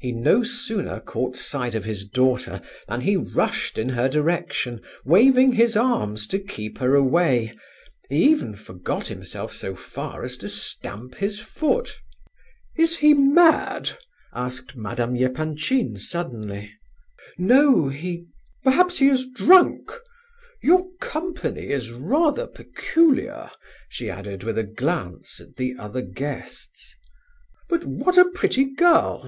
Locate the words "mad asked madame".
13.12-15.14